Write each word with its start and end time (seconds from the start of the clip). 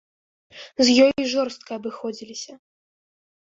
З 0.87 0.95
ёй 1.05 1.27
жорстка 1.35 1.71
абыходзіліся. 1.83 2.53